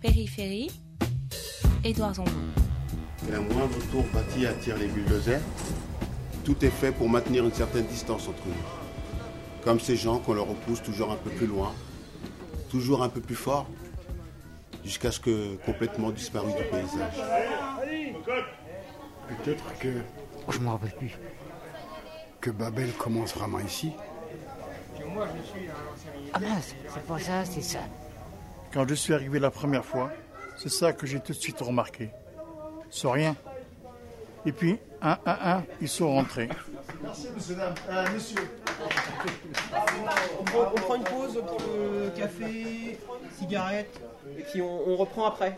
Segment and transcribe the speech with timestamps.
[0.00, 0.70] Périphérie,
[1.82, 2.30] Édouard Zambon.
[3.32, 5.40] Un moindre tour bâti attire les bulldozers.
[6.44, 9.64] Tout est fait pour maintenir une certaine distance entre nous.
[9.64, 11.72] Comme ces gens qu'on leur repousse toujours un peu plus loin,
[12.70, 13.66] toujours un peu plus fort,
[14.84, 17.14] jusqu'à ce que complètement disparu du paysage.
[19.28, 19.94] Peut-être que.
[20.48, 21.18] Je m'en rappelle plus.
[22.40, 23.90] Que Babel commence vraiment ici.
[26.32, 27.80] Ah mince, c'est pas ça, c'est ça.
[28.72, 30.10] Quand je suis arrivé la première fois,
[30.56, 32.10] c'est ça que j'ai tout de suite remarqué.
[32.90, 33.34] Sans rien.
[34.46, 36.48] Et puis, un, un, un, ils sont rentrés.
[37.02, 37.56] Merci, monsieur.
[37.60, 38.40] Euh, monsieur.
[40.40, 42.98] On prend, une pause pour le café,
[43.38, 44.00] cigarette,
[44.38, 45.56] et puis on, reprend après.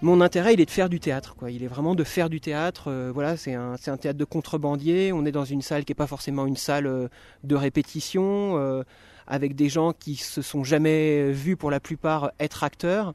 [0.00, 1.34] Mon intérêt, il est de faire du théâtre.
[1.34, 1.50] Quoi.
[1.50, 2.88] Il est vraiment de faire du théâtre.
[2.88, 5.12] Euh, voilà, c'est un, théâtre de contrebandier.
[5.12, 7.08] On est dans une salle qui n'est pas forcément une salle euh,
[7.42, 8.84] de répétition, euh,
[9.26, 13.12] avec des gens qui se sont jamais vus pour la plupart être acteurs,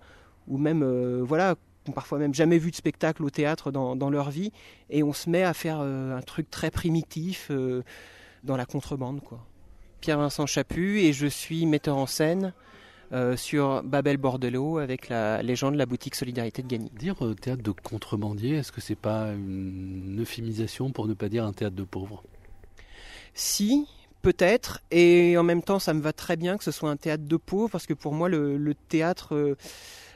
[0.47, 0.83] ou même,
[1.21, 1.55] voilà,
[1.95, 4.51] parfois même jamais vu de spectacle au théâtre dans, dans leur vie.
[4.89, 7.49] Et on se met à faire un truc très primitif
[8.43, 9.21] dans la contrebande.
[9.21, 9.39] Quoi.
[10.03, 12.51] Pierre-Vincent Chaput et je suis metteur en scène
[13.13, 16.91] euh, sur Babel Bordelot avec la légende de la boutique Solidarité de Gagny.
[16.99, 21.45] Dire euh, théâtre de contrebandier, est-ce que c'est pas une euphémisation pour ne pas dire
[21.45, 22.21] un théâtre de pauvres?
[23.33, 23.87] Si,
[24.21, 27.23] peut-être, et en même temps ça me va très bien que ce soit un théâtre
[27.23, 29.55] de pauvres parce que pour moi le, le théâtre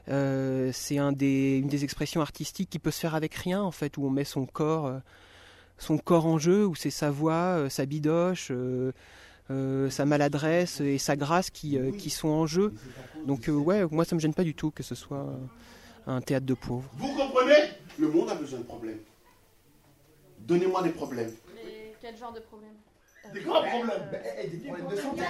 [0.09, 3.72] euh, c'est un des, une des expressions artistiques qui peut se faire avec rien en
[3.72, 4.99] fait, où on met son corps,
[5.77, 8.51] son corps en jeu, où c'est sa voix, sa bidoche.
[9.50, 12.73] Euh, sa maladresse et sa grâce qui, euh, qui sont en jeu.
[13.26, 15.38] Donc euh, ouais, moi ça me gêne pas du tout que ce soit euh,
[16.08, 16.90] un théâtre de pauvres.
[16.94, 17.72] Vous comprenez?
[17.98, 19.00] Le monde a besoin de problèmes.
[20.40, 21.31] Donnez-moi des problèmes.
[22.02, 22.73] quel genre de problème
[23.33, 23.89] Des grands problèmes.
[24.52, 25.23] Des problèmes de santé.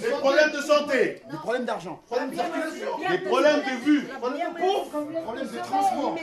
[0.00, 1.22] Des problèmes de santé.
[1.30, 2.00] Des problèmes d'argent.
[2.06, 2.98] Problèmes de circulation.
[3.10, 4.02] Des problèmes de vue.
[4.18, 5.22] Problèmes de pauvres.
[5.22, 6.16] Problèmes de transport.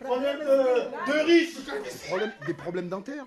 [0.00, 1.56] Problèmes de, riches.
[2.46, 3.26] Des problèmes dentaires.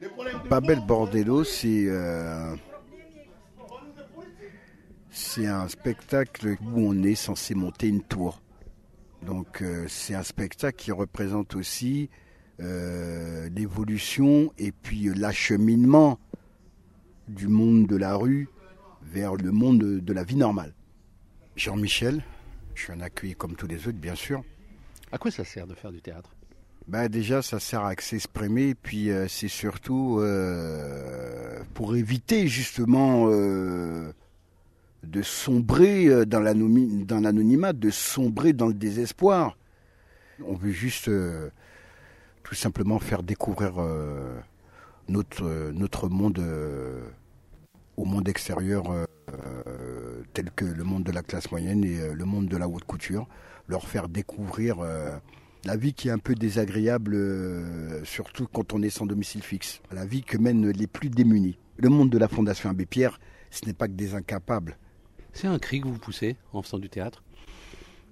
[0.00, 0.86] Des pauvres.
[0.86, 2.54] Bordello, c'est euh,
[5.10, 8.40] c'est un spectacle où on est censé monter une tour.
[9.22, 12.08] Donc euh, c'est un spectacle qui représente aussi
[12.60, 16.18] euh, l'évolution et puis euh, l'acheminement
[17.28, 18.48] du monde de la rue
[19.02, 20.74] vers le monde de, de la vie normale.
[21.56, 22.22] Jean-Michel,
[22.74, 24.42] je suis un accueilli comme tous les autres, bien sûr.
[25.10, 26.30] À quoi ça sert de faire du théâtre?
[26.88, 34.10] Bah déjà, ça sert à s'exprimer, puis euh, c'est surtout euh, pour éviter justement euh,
[35.02, 39.58] de sombrer dans l'anonymat, de sombrer dans le désespoir.
[40.46, 41.10] On veut juste
[42.42, 43.74] tout simplement faire découvrir
[45.08, 47.02] notre, notre monde euh,
[47.96, 52.24] au monde extérieur, euh, euh, tel que le monde de la classe moyenne et le
[52.24, 53.26] monde de la haute couture,
[53.68, 54.78] leur faire découvrir
[55.64, 59.80] la vie qui est un peu désagréable, euh, surtout quand on est sans domicile fixe.
[59.92, 61.58] La vie que mènent les plus démunis.
[61.76, 63.20] Le monde de la Fondation Abbé Pierre,
[63.50, 64.78] ce n'est pas que des incapables.
[65.32, 67.22] C'est un cri que vous poussez en faisant du théâtre?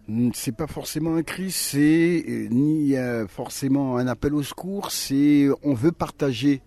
[0.09, 4.91] Hmm, C'est pas forcément un cri, c'est euh, ni euh, forcément un appel au secours,
[4.91, 6.63] c'est on veut partager,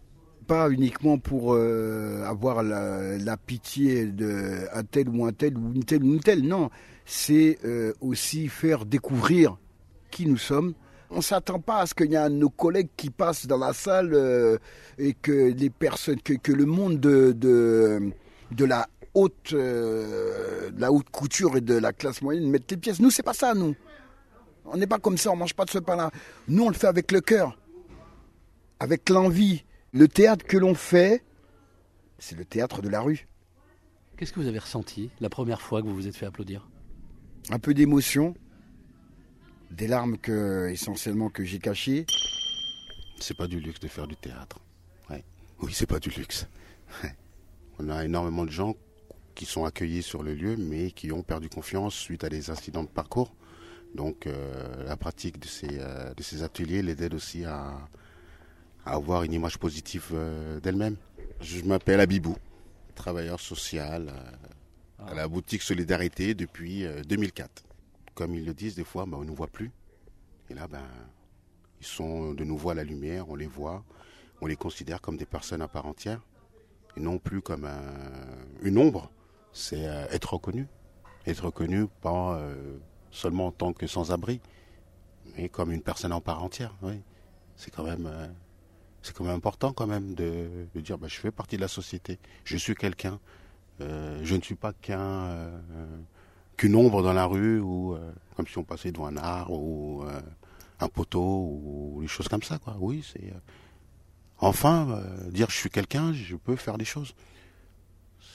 [0.50, 5.84] pas uniquement pour euh, avoir la, pitié de un tel ou un tel ou une
[5.84, 6.72] telle ou une telle, non,
[7.06, 9.58] c'est euh, aussi faire découvrir
[10.10, 10.74] qui nous sommes.
[11.12, 13.60] On s'attend pas à ce qu'il y ait un de nos collègues qui passe dans
[13.60, 14.58] la salle euh,
[14.98, 18.12] et que les personnes, que, que le monde de, de,
[18.52, 23.00] de la haute, de la haute couture et de la classe moyenne mettent les pièces.
[23.00, 23.76] Nous, c'est pas ça, nous.
[24.66, 26.10] On n'est pas comme ça, on mange pas de ce pain-là.
[26.48, 27.56] Nous, on le fait avec le cœur,
[28.80, 29.64] avec l'envie.
[29.92, 31.24] Le théâtre que l'on fait,
[32.20, 33.28] c'est le théâtre de la rue.
[34.18, 36.68] Qu'est-ce que vous avez ressenti la première fois que vous vous êtes fait applaudir?
[37.50, 38.36] Un peu d'émotion,
[39.72, 42.06] des larmes que, essentiellement que j'ai cachées.
[43.20, 44.60] C'est pas du luxe de faire du théâtre.
[45.10, 45.24] Ouais.
[45.62, 46.48] Oui, c'est pas du luxe.
[47.04, 47.16] Ouais.
[47.80, 48.76] On a énormément de gens
[49.34, 52.84] qui sont accueillis sur le lieu, mais qui ont perdu confiance suite à des incidents
[52.84, 53.34] de parcours.
[53.96, 57.90] Donc, euh, la pratique de ces, euh, de ces ateliers les aide aussi à,
[58.90, 60.96] à avoir une image positive euh, d'elle-même.
[61.42, 62.36] Je m'appelle Abibou,
[62.96, 67.64] travailleur social euh, à la boutique Solidarité depuis euh, 2004.
[68.16, 69.72] Comme ils le disent, des fois, ben, on ne nous voit plus.
[70.50, 70.82] Et là, ben,
[71.80, 73.84] ils sont de nouveau à la lumière, on les voit,
[74.42, 76.22] on les considère comme des personnes à part entière,
[76.98, 79.12] et non plus comme un- une ombre.
[79.54, 80.68] C'est euh, être reconnu.
[81.28, 82.78] Être reconnu pas euh,
[83.12, 84.42] seulement en tant que sans-abri,
[85.38, 86.76] mais comme une personne en part entière.
[86.82, 87.00] Oui.
[87.56, 88.28] C'est quand même, euh,
[89.02, 91.68] c'est quand même important quand même de, de dire, bah, je fais partie de la
[91.68, 93.20] société, je suis quelqu'un,
[93.82, 95.60] euh, je ne suis pas qu'un, euh,
[96.58, 100.04] qu'une ombre dans la rue ou euh, comme si on passait devant un art ou
[100.80, 102.78] un poteau ou des choses comme ça, quoi.
[102.80, 103.34] Oui, c'est.
[104.38, 107.16] enfin, dire je suis quelqu'un, je peux faire des choses.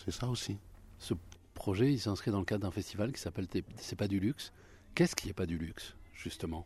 [0.04, 0.58] C'est ça aussi.
[0.98, 1.14] Ce
[1.54, 4.52] projet, il s'inscrit dans le cadre d'un festival qui s'appelle C'est pas du luxe.
[4.94, 6.64] Qu'est-ce qui n'est pas du luxe, justement?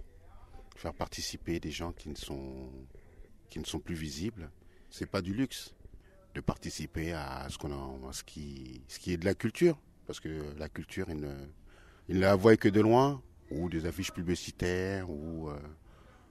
[0.77, 2.71] Faire participer des gens qui ne sont,
[3.49, 4.50] qui ne sont plus visibles,
[4.91, 5.75] c'est pas du luxe.
[6.35, 9.77] De participer à ce, a, ce, qui, ce qui est de la culture.
[10.06, 11.35] Parce que la culture, ils ne,
[12.09, 15.59] la voient que de loin, ou des affiches publicitaires, ou euh,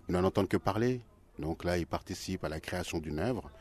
[0.07, 1.01] ils n'en entendent que parler.
[1.39, 3.51] Donc là, ils participent à la création d'une œuvre.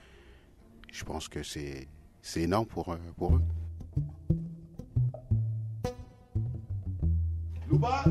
[0.93, 1.89] Je pense que c'est,
[2.37, 3.43] énorme pour, euh, pour eux.
[7.69, 8.05] Luba.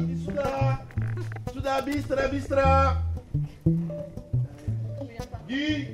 [1.54, 3.02] Sudah habis, sudah habis, sudah.
[5.48, 5.88] Guy,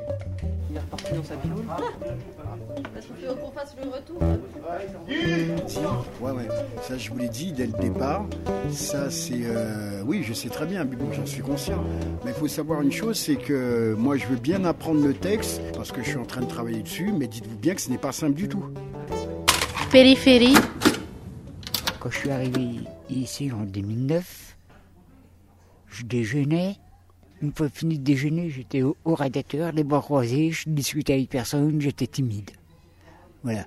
[0.70, 1.66] Il est reparti dans sa piole.
[2.98, 4.20] Est-ce qu'il faut qu'on fasse le retour?
[5.08, 5.62] Guy.
[5.68, 5.80] Si,
[6.22, 6.48] ouais, ouais.
[6.84, 8.26] Ça, je vous l'ai dit dès le départ.
[8.72, 9.34] Ça, c'est.
[9.44, 11.84] euh, Oui, je sais très bien, Bibou, j'en suis conscient.
[12.24, 15.62] Mais il faut savoir une chose c'est que moi, je veux bien apprendre le texte
[15.76, 17.98] parce que je suis en train de travailler dessus, mais dites-vous bien que ce n'est
[17.98, 18.64] pas simple du tout.
[19.92, 20.56] Périphérie,
[22.00, 22.80] Quand je suis arrivé
[23.10, 24.56] ici en 2009,
[25.90, 26.78] je déjeunais.
[27.42, 31.82] Une fois fini de déjeuner, j'étais au, radiateur, les bras croisés, je discutais avec personne,
[31.82, 32.52] j'étais timide.
[33.44, 33.66] Voilà.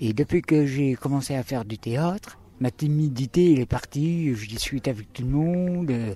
[0.00, 4.46] Et depuis que j'ai commencé à faire du théâtre, ma timidité elle est partie, je
[4.48, 5.90] discute avec tout le monde.
[5.90, 6.14] euh,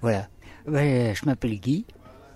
[0.00, 0.28] voilà.
[0.66, 1.84] Ouais, je m'appelle Guy.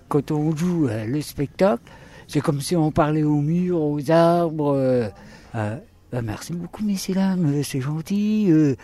[0.07, 1.83] Quand on joue euh, le spectacle,
[2.27, 4.73] c'est comme si on parlait aux murs, aux arbres.
[4.73, 5.09] euh,
[5.55, 5.77] euh,
[6.11, 8.47] bah, merci beaucoup, messieurs, dames, euh, c'est gentil.
[8.49, 8.75] euh,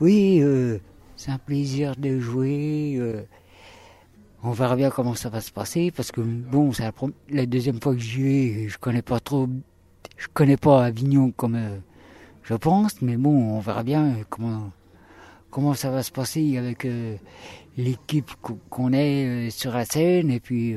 [0.00, 0.78] oui, euh,
[1.16, 2.98] c'est un plaisir de jouer.
[4.44, 6.92] On verra bien comment ça va se passer parce que bon, c'est la,
[7.30, 8.68] la deuxième fois que j'y vais.
[8.68, 9.48] Je connais pas trop,
[10.16, 11.78] je connais pas Avignon comme euh,
[12.42, 14.70] je pense, mais bon, on verra bien comment
[15.50, 17.16] comment ça va se passer avec euh,
[17.76, 20.76] l'équipe qu- qu'on est euh, sur la scène et puis.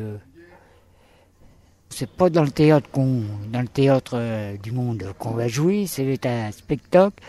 [1.89, 6.25] c'est pas dans le théâtre qu'on, dans le théâtre du monde qu'on va jouer, c'est
[6.25, 7.23] un spectacle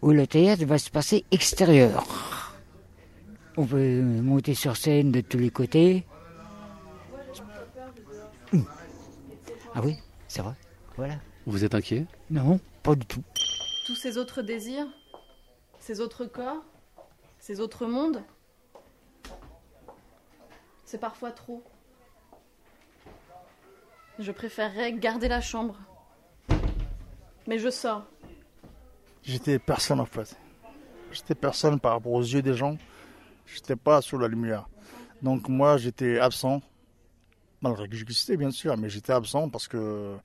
[0.00, 2.04] où le théâtre va se passer extérieur.
[3.56, 6.06] On peut monter sur scène de tous les côtés.
[9.74, 9.96] Ah oui,
[10.28, 10.54] c'est vrai.
[10.96, 11.14] Voilà.
[11.46, 12.06] Vous êtes inquiet?
[12.30, 13.22] Non, pas du tout.
[13.86, 14.86] Tous ces autres désirs,
[15.78, 16.62] ces autres corps,
[17.38, 18.22] ces autres mondes,
[20.84, 21.62] c'est parfois trop.
[24.18, 25.78] Je préférerais garder la chambre.
[27.46, 28.04] Mais je sors.
[29.22, 30.36] J'étais personne en fait.
[31.10, 32.76] J'étais personne par rapport aux yeux des gens.
[33.46, 34.68] J'étais pas sous la lumière.
[35.22, 36.62] Donc moi j'étais absent.
[37.60, 40.16] Malgré que j'existais bien sûr, mais j'étais absent parce que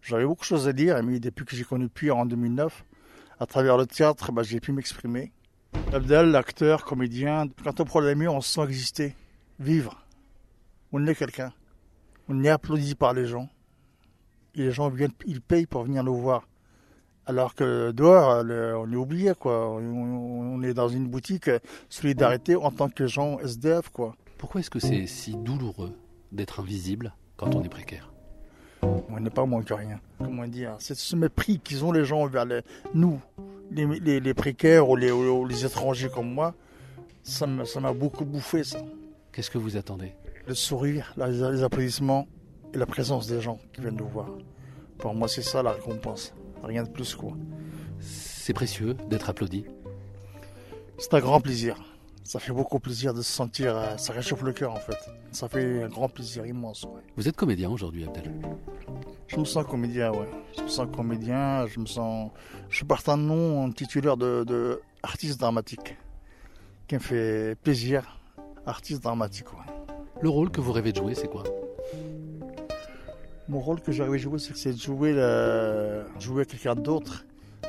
[0.00, 1.02] j'avais beaucoup de choses à dire.
[1.02, 2.84] Mais depuis que j'ai connu Pierre en 2009,
[3.38, 5.32] à travers le théâtre, bah, j'ai pu m'exprimer.
[5.92, 9.14] Abdel, l'acteur, comédien, quand on prend la mur, on se sent exister,
[9.60, 10.02] vivre.
[10.90, 11.52] On est quelqu'un.
[12.28, 13.50] On est applaudi par les gens.
[14.54, 14.90] Et les gens
[15.26, 16.48] ils payent pour venir nous voir.
[17.26, 19.68] Alors que dehors, le- on est oublié, quoi.
[19.70, 19.78] On,
[20.58, 21.58] on est dans une boutique euh,
[21.88, 24.14] solidarité en tant que gens SDF, quoi.
[24.38, 25.92] Pourquoi est-ce que c'est si douloureux
[26.30, 28.12] d'être invisible quand on est précaire?
[28.82, 29.98] On n'est pas moins que rien.
[30.18, 32.60] Comment dire C'est ce mépris qu'ils ont les gens vers les-
[32.94, 33.18] nous,
[33.72, 36.54] les, les- les précaires ou les, ou les étrangers comme moi.
[37.24, 38.78] Ça m'a beaucoup bouffé, ça.
[39.32, 40.12] Qu'est-ce que vous attendez?
[40.46, 42.28] Le sourire, les applaudissements
[42.72, 44.28] et la présence des gens qui viennent nous voir.
[44.98, 46.32] Pour moi, c'est ça la récompense.
[46.66, 47.32] Rien de plus, quoi.
[48.00, 49.64] C'est précieux d'être applaudi.
[50.98, 51.76] C'est un grand plaisir.
[52.24, 53.76] Ça fait beaucoup plaisir de se sentir.
[53.76, 54.96] euh, ça réchauffe le cœur en fait.
[55.30, 56.82] Ça fait un grand plaisir immense.
[56.84, 57.00] ouais.
[57.16, 58.32] Vous êtes comédien aujourd'hui, Abdel.
[59.28, 60.28] Je me sens comédien, ouais.
[60.56, 61.66] Je me sens comédien.
[61.68, 62.30] Je me sens.
[62.68, 65.96] Je porte un nom un titulaire de, de artiste dramatique,
[66.88, 68.18] qui me fait plaisir.
[68.66, 69.72] Artiste dramatique, ouais.
[70.20, 71.44] Le rôle que vous rêvez de jouer, c'est quoi?
[73.48, 75.12] Mon rôle que à jouer, c'est de jouer,
[76.18, 77.24] jouer quelqu'un d'autre,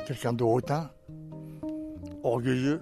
[0.06, 0.90] quelqu'un de hautain,
[2.24, 2.80] orgueilleux,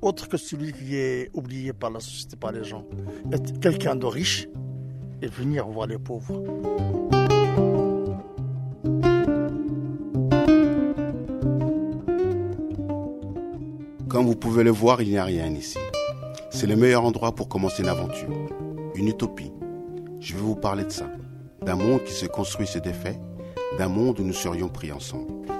[0.00, 2.84] autre que celui qui est oublié par la société, par les gens.
[3.32, 4.48] Être quelqu'un de riche
[5.20, 6.42] et venir voir les pauvres.
[14.08, 15.78] Comme vous pouvez le voir, il n'y a rien ici.
[16.50, 18.30] C'est le meilleur endroit pour commencer une aventure,
[18.94, 19.52] une utopie.
[20.20, 21.10] Je vais vous parler de ça,
[21.64, 23.18] d'un monde qui se construit et se défait,
[23.78, 25.53] d'un monde où nous serions pris ensemble.